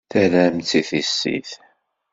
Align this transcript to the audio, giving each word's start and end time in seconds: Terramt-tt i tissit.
Terramt-tt 0.11 0.71
i 0.79 0.81
tissit. 0.89 1.51